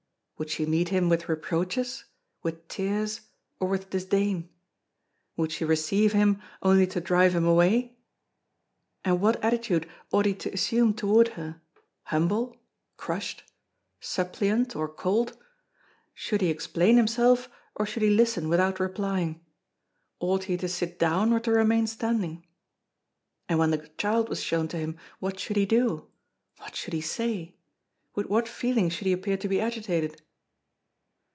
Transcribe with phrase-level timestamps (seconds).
[0.39, 2.05] Would she meet him with reproaches,
[2.41, 3.21] with tears,
[3.59, 4.49] or with disdain?
[5.37, 7.95] Would she receive him, only to drive him away?
[9.05, 11.61] And what attitude ought he to assume toward her?
[12.05, 12.57] Humble,
[12.97, 13.43] crushed,
[13.99, 15.37] suppliant, or cold?
[16.15, 19.45] Should he explain himself or should he listen without replying?
[20.19, 22.47] Ought he to sit down or to remain standing?
[23.47, 26.07] And when the child was shown to him, what should he do?
[26.57, 27.57] What should he say?
[28.15, 30.19] With what feeling should he appear to be agitated?